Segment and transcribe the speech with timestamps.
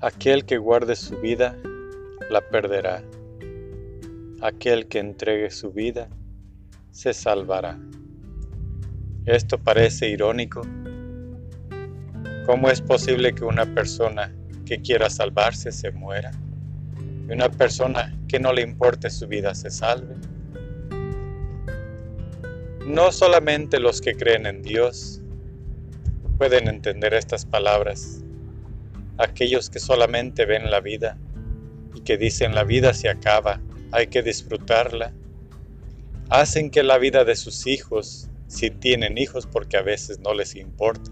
[0.00, 1.56] Aquel que guarde su vida,
[2.30, 3.02] la perderá.
[4.40, 6.08] Aquel que entregue su vida,
[6.92, 7.76] se salvará.
[9.26, 10.62] Esto parece irónico.
[12.46, 14.32] ¿Cómo es posible que una persona
[14.64, 16.30] que quiera salvarse se muera?
[17.28, 20.14] Y una persona que no le importe su vida se salve.
[22.86, 25.20] No solamente los que creen en Dios
[26.38, 28.22] pueden entender estas palabras,
[29.18, 31.18] aquellos que solamente ven la vida
[31.94, 33.60] y que dicen la vida se acaba,
[33.90, 35.12] hay que disfrutarla,
[36.30, 40.54] hacen que la vida de sus hijos, si tienen hijos porque a veces no les
[40.54, 41.10] importa,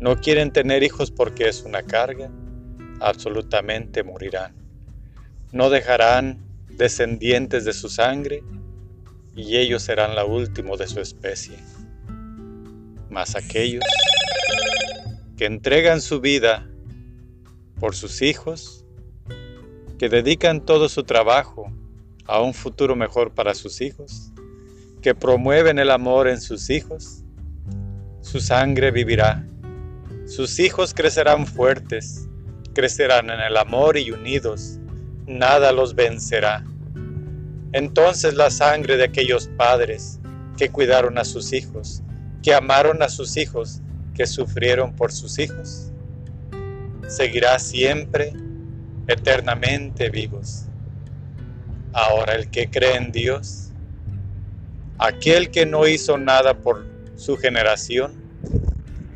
[0.00, 2.30] no quieren tener hijos porque es una carga,
[3.00, 4.54] absolutamente morirán.
[5.52, 6.38] No dejarán
[6.68, 8.42] descendientes de su sangre
[9.36, 11.56] y ellos serán la última de su especie.
[13.10, 13.84] Mas aquellos
[15.36, 16.71] que entregan su vida
[17.82, 18.84] por sus hijos,
[19.98, 21.72] que dedican todo su trabajo
[22.26, 24.30] a un futuro mejor para sus hijos,
[25.00, 27.24] que promueven el amor en sus hijos,
[28.20, 29.44] su sangre vivirá,
[30.26, 32.28] sus hijos crecerán fuertes,
[32.72, 34.78] crecerán en el amor y unidos,
[35.26, 36.64] nada los vencerá.
[37.72, 40.20] Entonces la sangre de aquellos padres
[40.56, 42.00] que cuidaron a sus hijos,
[42.44, 43.80] que amaron a sus hijos,
[44.14, 45.92] que sufrieron por sus hijos,
[47.12, 48.32] seguirá siempre,
[49.06, 50.64] eternamente vivos.
[51.92, 53.70] Ahora el que cree en Dios,
[54.98, 58.14] aquel que no hizo nada por su generación,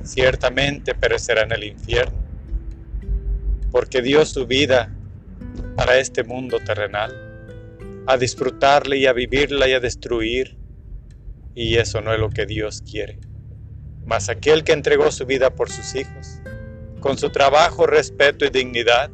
[0.03, 2.19] ciertamente perecerá en el infierno,
[3.71, 4.95] porque dio su vida
[5.75, 7.15] para este mundo terrenal,
[8.07, 10.57] a disfrutarle y a vivirla y a destruir,
[11.55, 13.19] y eso no es lo que Dios quiere.
[14.05, 16.41] Mas aquel que entregó su vida por sus hijos,
[17.01, 19.11] con su trabajo, respeto y dignidad,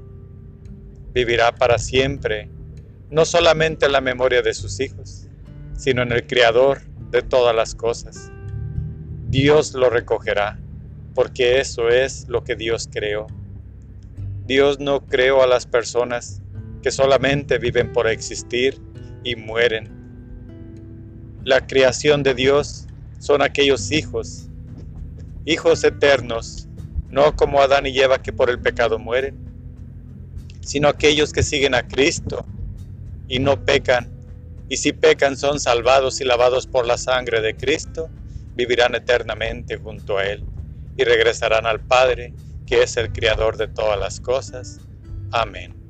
[1.12, 2.48] vivirá para siempre,
[3.10, 5.28] no solamente en la memoria de sus hijos,
[5.76, 6.80] sino en el Creador
[7.10, 8.30] de todas las cosas.
[9.28, 10.58] Dios lo recogerá,
[11.14, 13.26] porque eso es lo que Dios creó.
[14.46, 16.42] Dios no creó a las personas
[16.82, 18.80] que solamente viven por existir
[19.24, 19.88] y mueren.
[21.44, 22.86] La creación de Dios
[23.18, 24.48] son aquellos hijos,
[25.44, 26.68] hijos eternos,
[27.12, 29.36] no como Adán y Eva que por el pecado mueren,
[30.62, 32.44] sino aquellos que siguen a Cristo
[33.28, 34.10] y no pecan,
[34.68, 38.08] y si pecan son salvados y lavados por la sangre de Cristo,
[38.56, 40.42] vivirán eternamente junto a Él
[40.96, 42.32] y regresarán al Padre,
[42.66, 44.80] que es el Creador de todas las cosas.
[45.32, 45.81] Amén.